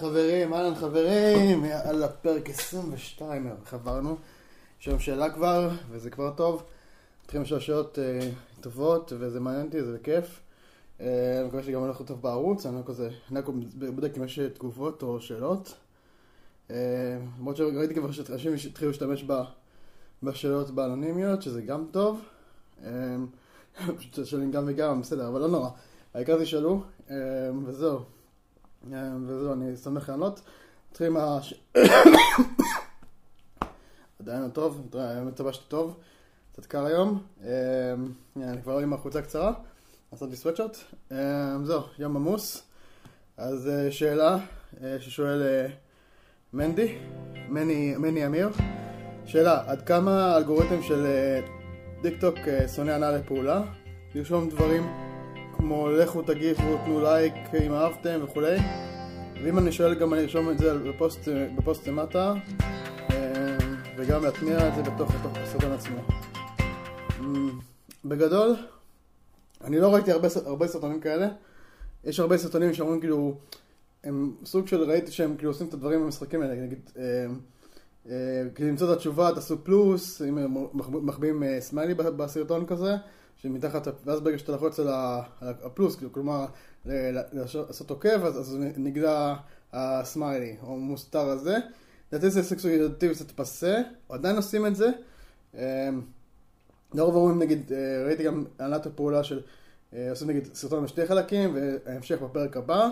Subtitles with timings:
[0.00, 4.16] חברים, אהלן חברים, על הפרק 22 חברנו.
[4.80, 6.62] יש היום שאלה כבר, וזה כבר טוב.
[7.24, 8.30] מתחילים לשאול שאלות אה,
[8.60, 10.40] טובות, וזה מעניין אותי, זה כיף.
[11.00, 13.44] אה, אני מקווה שגם הולך טוב בערוץ, אני לא כזה, אני רק
[13.94, 15.74] בודק אם יש תגובות או שאלות.
[16.70, 16.76] אה,
[17.38, 19.59] למרות שראיתי כבר שאנשים התחילו להשתמש ב-
[20.22, 22.20] בשאלות באנונימיות, שזה גם טוב.
[22.84, 23.16] אה,
[23.96, 25.68] פשוט שואלים גם וגם, בסדר, אבל לא נורא.
[26.14, 27.16] העיקר תשאלו, אה,
[27.66, 28.00] וזהו.
[28.92, 30.40] אה, וזהו, אני שמח לענות.
[30.90, 31.38] נתחיל עם ה...
[34.20, 34.88] עדיין לא טוב,
[35.52, 35.98] שאתה טוב.
[36.52, 37.22] קצת קר היום.
[38.36, 39.52] אני כבר עם החולצה קצרה.
[40.12, 40.76] עשיתי סוואטשרט.
[41.12, 42.62] אה, זהו, יום עמוס.
[43.36, 44.38] אז אה, שאלה
[44.82, 45.66] אה, ששואל אה,
[46.52, 46.98] מנדי,
[47.48, 48.48] מני אמיר.
[49.26, 51.40] שאלה, עד כמה האלגוריתם של אה,
[52.02, 53.62] טיקטוק אה, שונא הנעה לפעולה?
[54.14, 54.86] לרשום דברים
[55.56, 57.34] כמו לכו תגיבו, תנו לייק
[57.66, 58.58] אם אהבתם וכולי.
[59.44, 62.34] ואם אני שואל גם אני ארשום את זה בפוסט, בפוסט למטה
[63.10, 63.56] אה,
[63.96, 65.96] וגם להטמיע את זה בתוך, בתוך הסרטון עצמו.
[67.20, 67.50] אמ,
[68.04, 68.56] בגדול,
[69.64, 71.28] אני לא ראיתי הרבה, הרבה סרטונים כאלה.
[72.04, 73.34] יש הרבה סרטונים שאומרים כאילו,
[74.04, 77.26] הם סוג של ראיתי שהם כאילו עושים את הדברים במשחקים האלה, נגיד, אה, אה,
[78.04, 80.56] כדי למצוא את התשובה תעשו פלוס, אם
[80.92, 82.96] מחביאים אה, סמיילי בסרטון כזה,
[83.36, 84.88] שמתחת, ואז ברגע שאתה לוחץ על
[85.40, 86.46] הפלוס, כאילו, כלומר,
[86.84, 89.36] לעשות עוקב, אז, נגלה
[89.72, 91.56] הסמיילי, או המוסתר הזה.
[92.12, 94.90] לדעתי זה סקסו ידידותי קצת פסה, עדיין עושים את זה.
[95.54, 95.88] אה,
[96.94, 99.40] לרוב אומרים נגיד, אה, ראיתי גם הנהלת הפעולה של
[99.94, 102.90] אה, עושים נגיד סרטון בשתי חלקים והמשך בפרק הבא.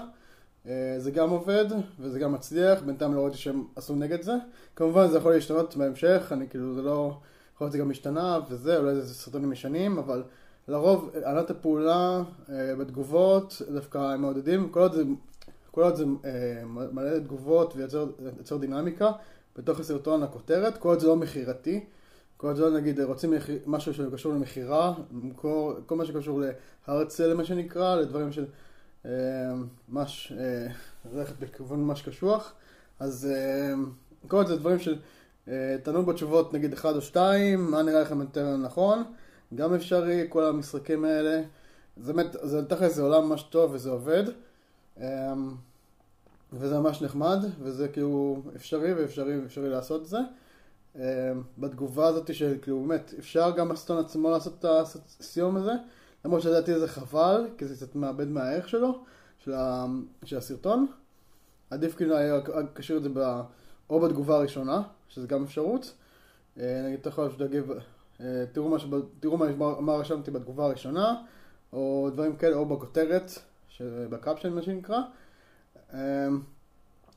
[0.67, 1.65] אה, זה גם עובד
[2.01, 4.35] וזה גם מצליח, בינתיים לא ראיתי שהם עשו נגד זה.
[4.77, 7.19] כמובן זה יכול להשתנות בהמשך, אני כאילו זה לא,
[7.55, 10.23] יכול להיות זה גם השתנה וזה, אולי זה סרטונים ישנים, אבל
[10.69, 15.03] לרוב הנהלת הפעולה אה, בתגובות דווקא הם מעודדים, כל עוד זה,
[15.71, 19.13] כל עוד זה אה, מלא תגובות ויוצר דינמיקה
[19.57, 21.85] בתוך הסרטון הכותרת, כל עוד זה לא מכירתי.
[22.39, 24.95] כל עוד נגיד רוצים מחיר, משהו שקשור למכירה,
[25.87, 26.43] כל מה שקשור
[26.89, 28.47] להרצל מה שנקרא, לדברים של
[29.09, 29.55] אה,
[29.89, 30.67] מש, אה,
[31.13, 32.53] ללכת בכיוון מש קשוח,
[33.01, 33.75] אז אה,
[34.29, 34.99] כל זה דברים של
[35.49, 39.03] אה, תענו בתשובות נגיד אחד או שתיים, מה נראה לכם יותר נכון,
[39.55, 41.43] גם אפשרי, כל המשחקים האלה,
[41.97, 44.25] זה באמת, זה תכל'ס זה עולם ממש טוב וזה עובד,
[45.01, 45.35] אה,
[46.53, 50.19] וזה ממש נחמד, וזה כאילו אפשרי ואפשרי ואפשרי לעשות את זה.
[51.59, 54.65] בתגובה הזאת של כאילו באמת אפשר גם בסרטון עצמו לעשות את
[55.21, 55.73] הסיום הזה
[56.25, 59.05] למרות שלדעתי זה חבל כי זה קצת מאבד מהערך שלו
[59.39, 59.87] של, ה,
[60.25, 60.87] של הסרטון.
[61.71, 62.41] עדיף כאילו היה
[62.75, 63.41] קשור את זה ב,
[63.91, 65.95] או בתגובה הראשונה שזה גם אפשרות.
[66.57, 69.47] uh, נגיד אתה יכול להגיב uh, תראו, מה, שבא, תראו מה,
[69.81, 71.23] מה רשמתי בתגובה הראשונה
[71.73, 73.31] או דברים כאלה או בכותרת
[74.11, 74.99] בקפשן מה שנקרא.
[75.91, 75.95] uh,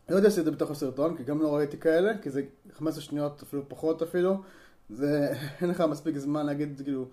[0.09, 2.41] לא יודע שעשיתי את זה בתוך הסרטון, כי גם לא ראיתי כאלה, כי זה
[2.73, 4.41] 15 שניות אפילו פחות אפילו.
[4.89, 7.05] זה, אין לך מספיק זמן להגיד, כאילו,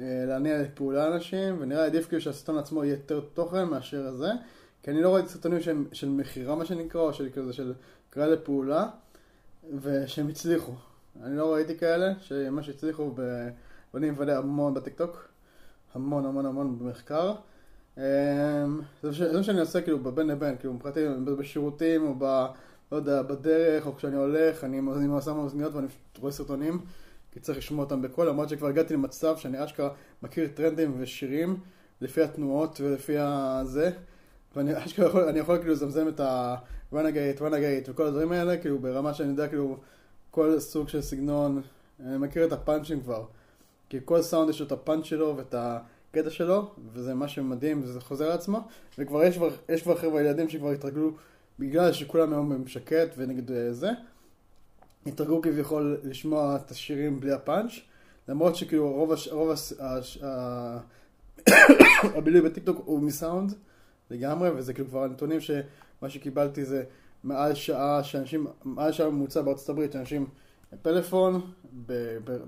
[0.00, 4.30] להניע לפעולה אנשים, ונראה עדיף כאילו שהסרטון עצמו יהיה יותר תוכן מאשר זה.
[4.82, 7.72] כי אני לא ראיתי סרטונים שהם, של מכירה מה שנקרא, או של כזה של
[8.10, 8.86] קריאה לפעולה,
[9.80, 10.72] ושהם הצליחו.
[11.22, 13.48] אני לא ראיתי כאלה, שמה שהצליחו, ב...
[13.94, 15.28] ואני מוודא המון בטיקטוק,
[15.94, 17.34] המון המון המון במחקר.
[17.96, 21.00] זה מה שאני עושה כאילו בבין לבין, כאילו מבחינתי
[21.38, 22.46] בשירותים או ב...
[22.92, 25.86] לא יודע, בדרך או כשאני הולך, אני עושה מאוזניות ואני
[26.18, 26.80] רואה סרטונים
[27.34, 29.90] כי צריך לשמוע אותם בקול, למרות שכבר הגעתי למצב שאני אשכרה
[30.22, 31.56] מכיר טרנדים ושירים
[32.00, 33.90] לפי התנועות ולפי הזה
[34.56, 39.14] ואני אשכרה יכול, אני יכול כאילו לזמזם את ה-Renegade, Renegade וכל הדברים האלה, כאילו ברמה
[39.14, 39.76] שאני יודע כאילו
[40.30, 41.62] כל סוג של סגנון,
[42.00, 43.24] אני מכיר את הפאנצ'ים כבר.
[43.88, 45.78] כי כל סאונד יש לו את הפאנץ' שלו ואת ה...
[46.14, 48.60] קטע שלו, וזה מה שמדהים, וזה חוזר לעצמו,
[48.98, 49.22] וכבר
[49.68, 51.10] יש כבר, חבר'ה ילדים שכבר התרגלו,
[51.58, 53.90] בגלל שכולם היום הם שקט ונגד זה,
[55.06, 57.72] התרגלו כביכול לשמוע את השירים בלי הפאנץ',
[58.28, 60.18] למרות שכאילו רוב, הש, רוב הש, הש.
[62.16, 63.54] הבילוי בטיקטוק הוא מסאונד
[64.10, 66.84] לגמרי, וזה כאילו כבר הנתונים שמה שקיבלתי זה
[67.24, 70.26] מעל שעה שאנשים, מעל שעה ממוצע בארצות הברית, שאנשים
[70.82, 71.40] פלאפון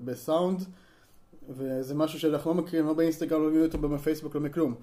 [0.05, 0.63] בסאונד,
[1.49, 4.75] וזה משהו שאנחנו לא מכירים, לא באינסטגרם, לא ביוטיוב, לא בפייסבוק, לא מכלום.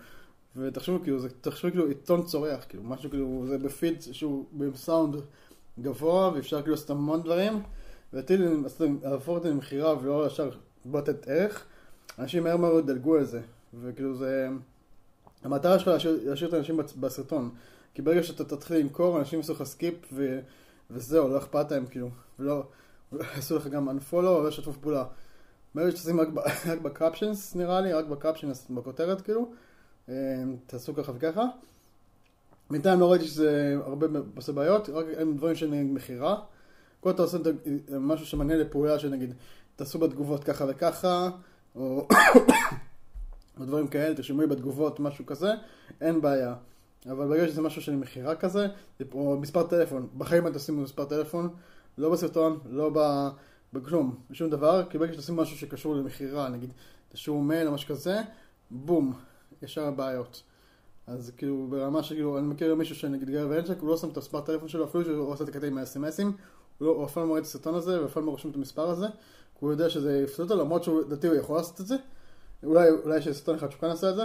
[0.55, 5.15] ותחשבו כאילו, זה, תחשבו כאילו עיתון צורח, כאילו, משהו כאילו, זה בפיד שהוא בסאונד
[5.79, 7.61] גבוה, ואפשר כאילו לעשות המון דברים,
[8.13, 8.63] ולהטיל,
[9.03, 10.49] להפוך את זה למכירה ולא ישר
[10.85, 11.65] בוא לתת ערך,
[12.19, 13.41] אנשים מהר מאוד ידלגו על זה,
[13.81, 14.49] וכאילו זה,
[15.43, 17.49] המטרה שלך להשאיר, להשאיר את האנשים בסרטון,
[17.93, 20.39] כי ברגע שאתה תתחיל למכור, אנשים יעשו לך skip, ו,
[20.91, 22.09] וזהו, לא אכפת להם, כאילו,
[22.39, 22.63] ולא,
[23.35, 25.05] יעשו לך גם unfollow, או לא ישתפו פעולה.
[25.75, 26.27] ברגע שתשים רק,
[26.71, 29.51] רק בקפשנס נראה לי, רק בקפשנס בכותרת כאילו,
[30.09, 30.13] אה,
[30.65, 31.45] תעשו ככה וככה.
[32.73, 36.35] בינתיים לא ראיתי שזה הרבה עושה בעיות, רק הם דברים של מכירה.
[36.99, 37.37] כל אתה עושה
[37.99, 39.33] משהו שמעניין לפעולה שנגיד,
[39.75, 41.29] תעשו בתגובות ככה וככה,
[41.75, 42.07] או,
[43.59, 45.51] או דברים כאלה, תרשמו בתגובות, משהו כזה,
[46.01, 46.55] אין בעיה.
[47.09, 48.67] אבל ברגע שזה משהו של מכירה כזה,
[49.13, 51.49] או מספר טלפון, בחיים אל תשימו מספר טלפון,
[51.97, 53.27] לא בסרטון, לא ב...
[53.73, 56.73] בכלום, בשום דבר, כי ברגע שתשימו משהו שקשור למכירה, נגיד,
[57.09, 58.21] תשאירו מייל או משהו כזה,
[58.71, 59.13] בום,
[59.61, 60.43] ישר הבעיות.
[61.07, 64.41] אז כאילו ברמה שכאילו אני מכיר מישהו שנגיד גר ואנצ'ק הוא לא שם את הספר
[64.41, 67.37] טלפון שלו אפילו שהוא עושה את הקטע עם האס.אם.אסים הוא, לא, הוא אף פעם לא
[67.37, 70.45] את הסרטון הזה ואף פעם לא רושם את המספר הזה כי הוא יודע שזה יפסול
[70.45, 71.95] אותו למרות שהוא לדעתי הוא יכול לעשות את זה.
[72.63, 74.23] אולי, אולי יש סרטון אחד שהוא כאן עשה את זה.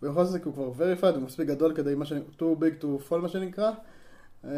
[0.00, 2.12] הוא יכול לעשות את זה כי הוא כבר verified הוא מספיק גדול כדי מה ש...
[2.12, 3.70] too big to fall מה שנקרא.
[4.44, 4.50] אמ,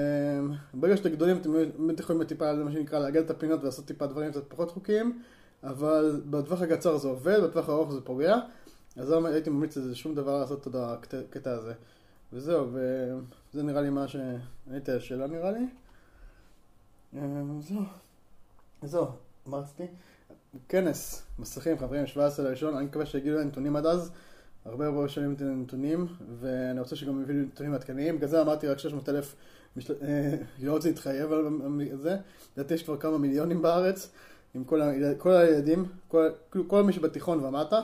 [0.74, 4.44] ברגע שאתם גדולים אתם יכולים טיפה מה שנקרא לעגל את הפינות ולעשות טיפה דברים קצת
[4.48, 5.22] פחות חוקיים
[5.64, 8.36] אבל בטווח הקצר זה עובד, בטווח הארוך זה פוגע
[8.96, 11.72] אז לא הייתי ממליץ לזה שום דבר לעשות את הקטע הזה.
[12.32, 14.16] וזהו, וזה נראה לי מה ש...
[14.70, 15.66] הייתה השאלה נראה לי.
[17.16, 17.82] אה, זהו.
[18.82, 19.06] זהו,
[19.46, 19.86] מה רציתי?
[20.68, 24.10] כנס, מסכים, חברים, 17 לראשון, אני מקווה שיגידו לי נתונים עד אז.
[24.64, 26.06] הרבה הרבה שנים את הנתונים,
[26.40, 28.16] ואני רוצה שגם יביאו נתונים עדכניים.
[28.16, 29.34] בגלל זה אמרתי רק 600 אלף,
[30.02, 31.48] אה, לא רוצה להתחייב על
[31.94, 32.16] זה.
[32.56, 34.10] לדעתי יש כבר כמה מיליונים בארץ,
[34.54, 34.64] עם
[35.18, 35.84] כל הילדים,
[36.66, 37.80] כל מי שבתיכון ומטה.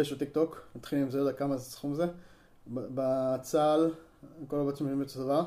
[0.00, 2.06] יש לו טיק טוק, נתחיל עם זה, לא יודע כמה סכום זה.
[2.68, 3.90] בצה"ל,
[4.48, 5.42] כל הבצעים שלי בצבא,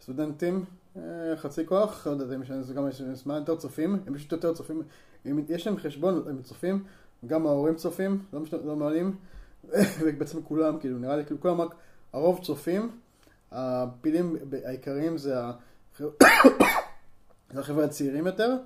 [0.00, 0.64] סטודנטים,
[0.96, 1.02] אה,
[1.36, 4.82] חצי כוח, לא יודע אם יש גם זמן יותר צופים, הם פשוט יותר צופים,
[5.26, 6.84] אם יש להם חשבון, הם צופים,
[7.26, 8.54] גם ההורים צופים, לא, משת...
[8.64, 9.16] לא מעלים,
[10.00, 11.74] ובעצם כולם, כאילו, נראה לי, כאילו, כולם רק,
[12.12, 12.90] הרוב צופים,
[13.52, 15.34] הפילים העיקריים זה
[17.50, 18.56] החבר'ה הצעירים יותר,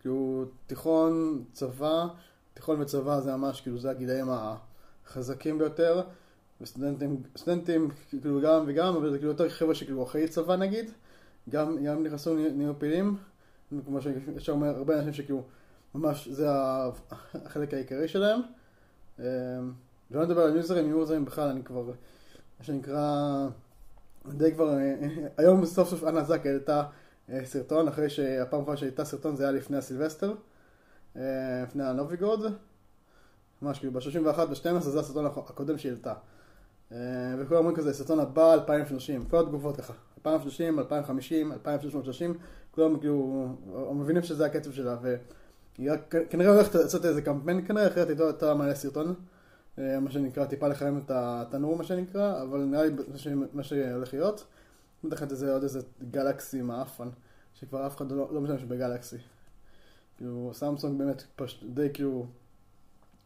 [0.00, 2.06] כאילו, תיכון, צבא,
[2.54, 4.26] תיכון וצבא זה ממש, כאילו, זה הגילאים
[5.06, 6.02] החזקים ביותר,
[6.60, 10.90] וסטודנטים, סטודנטים, כאילו, גם וגם, אבל זה כאילו יותר חבר'ה שכאילו אחרי צבא נגיד,
[11.50, 13.16] גם, גם נכנסו, נהיו פעילים,
[13.86, 15.42] כמו שיש הרבה אנשים שכאילו,
[15.94, 16.46] ממש, זה
[17.32, 18.40] החלק העיקרי שלהם.
[19.18, 19.24] אמ,
[20.10, 21.84] ולא נדבר על יוזרים, יוזרים בכלל, אני כבר,
[22.58, 23.48] מה שנקרא,
[24.28, 24.76] די כבר,
[25.38, 26.84] היום סוף סוף אנה זק העלתה
[27.30, 30.34] אה, סרטון, אחרי שהפעם האחרונה שהייתה סרטון זה היה לפני הסילבסטר.
[31.16, 31.22] אה,
[31.62, 32.44] לפני הנוביגוד,
[33.62, 36.14] ממש כאילו ב-31 ב-12 זה הסרטון הקודם שהיא העלתה.
[36.92, 36.98] אה,
[37.38, 42.38] וכולם אומרים כזה, סרטון הבא 2030, כל התגובות ככה, 2030, 2050, 2330,
[42.70, 43.48] כולם כאילו
[43.94, 45.90] מבינים שזה הקצב שלה, והיא
[46.30, 49.14] כנראה הולכת לעשות איזה קמפיין כנראה, אחרת היא הייתה מעלה סרטון,
[49.78, 52.90] אה, מה שנקרא, טיפה לחמם את התנור מה שנקרא, אבל נראה לי
[53.52, 54.44] מה שהולך להיות.
[55.04, 55.80] בטח איזה עוד איזה
[56.10, 57.08] גלקסי מעפן,
[57.54, 59.16] שכבר אף אחד לא, לא משתמש בגלקסי.
[60.22, 62.26] כאילו, סמסונג באמת פשוט די כאילו,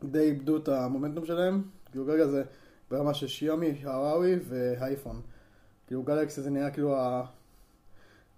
[0.04, 1.62] די איבדו את המומנטום שלהם.
[1.90, 2.42] כאילו, כרגע זה
[2.90, 5.20] ברמה של שיומי, הוואוי והאייפון.
[5.86, 6.96] כאילו, גלקסי זה נראה כאילו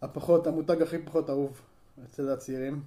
[0.03, 1.61] הפחות, המותג הכי פחות אהוב
[2.05, 2.83] אצל הצעירים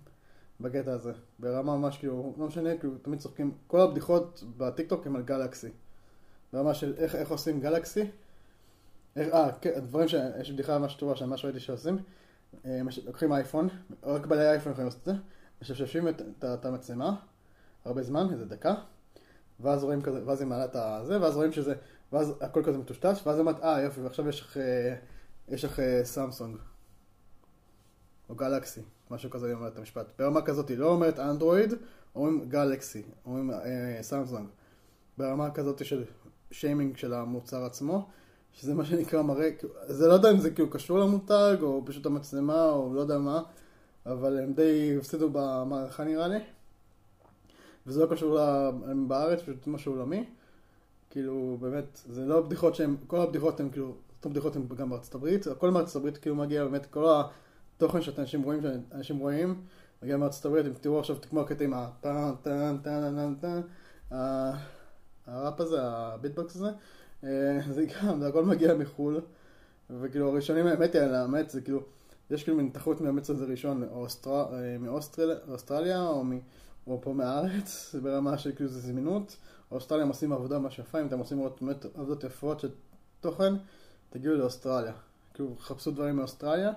[0.62, 1.12] בקטע הזה.
[1.40, 5.70] ברמה ממש כאילו, לא משנה, כאילו, תמיד צוחקים, כל הבדיחות בטיקטוק הם על גלקסי.
[6.54, 8.04] ברמה של איך, איך עושים גלקסי.
[9.18, 10.16] אה, כן, הדברים ש...
[10.42, 11.98] יש בדיחה ממש טובה שאני ממש ראיתי שעושים.
[12.66, 13.70] אה, לוקחים אייפון,
[14.04, 15.14] רק בעלי אייפון יכולים לעשות את זה.
[15.62, 17.16] משפשפים את, את, את המצלמה
[17.86, 18.74] הרבה זמן, איזה דקה,
[19.60, 21.76] ואז רואים כזה, ואז היא מעלה את הזה, ואז רואים שזה,
[22.12, 24.58] ואז הכל כזה מטושטש, ואז היא אומרת, אה יופי, ועכשיו יש לך,
[25.50, 26.58] יש לך סמסונג,
[28.30, 30.06] או גלקסי, משהו כזה היא אומרת את המשפט.
[30.20, 31.74] ברמה כזאת היא לא אומרת אנדרואיד,
[32.16, 34.48] אומרים גלקסי, אומרים אה, סמסונג.
[35.18, 36.04] ברמה כזאת של
[36.52, 38.10] שיימינג של המוצר עצמו,
[38.54, 39.50] שזה מה שנקרא מראה,
[39.88, 43.42] זה לא יודע אם זה כאילו קשור למותג, או פשוט המצלמה, או לא יודע מה.
[44.06, 46.40] אבל הם די הפסידו במערכה נראה לי.
[47.88, 50.26] וזה לא קשור להם בארץ, פשוט משהו עולמי.
[51.10, 55.16] כאילו, באמת, זה לא בדיחות שהם, כל הבדיחות הן כאילו, אותו בדיחות הן גם בארצות
[55.16, 57.22] הברית, הכל מארצות הברית כאילו מגיע, באמת, כל
[57.78, 59.62] התוכן שאנשים רואים, שאנשים רואים,
[60.04, 63.62] מגיע מארצות הברית, אם תראו עכשיו, כמו הקטע עם הטאן, טאן, טאן, טאן, טאן,
[65.28, 66.70] הראפ הזה, הביטבוקס הזה,
[67.24, 69.22] אה, זה גם, זה הכל מגיע מחו"ל,
[69.90, 71.84] וכאילו הראשונים האמת היא, האמת זה כאילו,
[72.32, 76.40] יש כאילו מין תחרות מאמץ על זה ראשון אה, מאוסטרליה או, מ,
[76.88, 79.38] או פה מהארץ, זה ברמה של כאילו זה זמינות.
[79.72, 82.70] אוסטרליה עושים עבודה ממש יפה, אם אתם עושים באמת עבודות יפות של
[83.22, 83.54] תוכן,
[84.10, 84.94] תגיעו לאוסטרליה.
[85.34, 86.72] כאילו, חפשו דברים מאוסטרליה,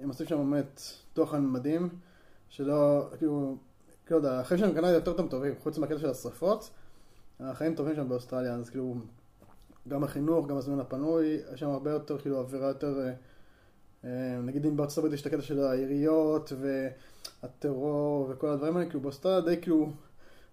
[0.00, 0.80] הם עושים שם באמת
[1.12, 1.88] תוכן מדהים,
[2.48, 3.56] שלא, כאילו,
[4.06, 6.70] כאילו, החיים שלהם כנראה יותר טובים, חוץ מהקטע של השרפות,
[7.40, 8.94] החיים טובים שם באוסטרליה, אז כאילו,
[9.88, 13.10] גם החינוך, גם הזמן הפנוי, יש שם הרבה יותר, כאילו, אווירה יותר...
[14.04, 14.10] אה,
[14.42, 16.52] נגיד אם בארצות הברית יש את הקטע של היריות
[17.42, 19.92] והטרור וכל הדברים האלה, כאילו באוסטרליה די כאילו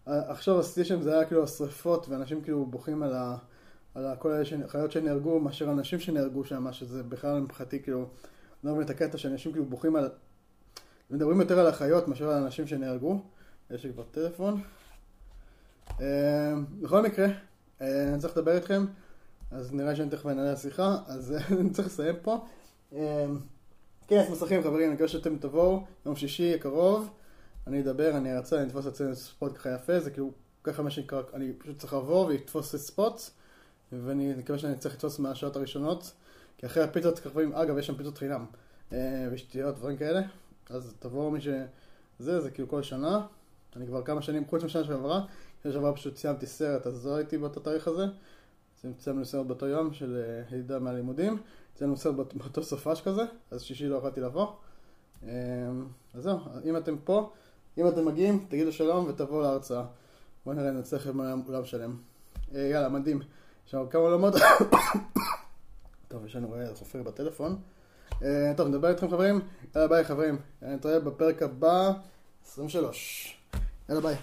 [0.05, 3.37] עכשיו הסטישן זה היה כאילו השריפות, ואנשים כאילו בוכים על, ה,
[3.95, 4.31] על כל
[4.65, 8.05] החיות שנהרגו, מאשר אנשים שנהרגו שם, שזה בכלל מבחינתי כאילו,
[8.63, 10.09] לא מבין את הקטע שאנשים כאילו בוכים על,
[11.09, 13.21] מדברים יותר על החיות מאשר על אנשים שנהרגו.
[13.71, 14.61] יש לי כבר טלפון.
[16.01, 17.27] אה, בכל מקרה,
[17.81, 18.85] אה, אני צריך לדבר איתכם,
[19.51, 22.45] אז נראה שאני תכף אנהל השיחה, אז אני צריך לסיים פה.
[24.07, 27.09] כנס מסכים חברים, אני מקווה שאתם תבואו, יום שישי הקרוב,
[27.67, 30.31] אני אדבר, אני ארצה, אני אתפוס אצלנו ספוט ככה יפה, זה כאילו
[30.63, 33.21] ככה מה שנקרא, אני פשוט צריך לבוא ולתפוס את ספוט,
[33.91, 36.11] ואני מקווה שאני צריך לתפוס מהשעות הראשונות,
[36.57, 38.45] כי אחרי הפיצות חברים, אגב, יש שם פיצות חינם,
[38.93, 40.21] אה, ושתיות, דברים כאלה,
[40.69, 43.25] אז תבואו מי שזה, זה כאילו כל שנה,
[43.75, 45.21] אני כבר כמה שנים, חוץ משנה שעברה,
[45.63, 48.05] שנה שעברה פשוט סיימתי סרט, אז לא הייתי באותו תאריך הזה,
[48.99, 51.37] סיימנו סרט באותו יום של אה, ידידה מהלימודים.
[51.77, 54.47] אצלנו סרט באותו סופש כזה, אז שישי לא יכולתי לבוא.
[55.23, 55.29] אמ,
[56.13, 57.29] אז זהו, אם אתם פה,
[57.77, 59.83] אם אתם מגיעים, תגידו שלום ותבואו להרצאה.
[60.45, 60.71] בואו נראה,
[61.31, 61.97] עם אולם שלם.
[62.55, 63.19] אה, יאללה, מדהים.
[63.67, 64.33] יש לנו כמה עולמות.
[66.07, 67.59] טוב, יש לנו חופר בטלפון.
[68.23, 69.41] אה, טוב, נדבר איתכם חברים.
[69.75, 70.37] יאללה ביי חברים.
[70.61, 71.91] נתראה בפרק הבא,
[72.45, 73.37] 23.
[73.89, 74.15] יאללה ביי.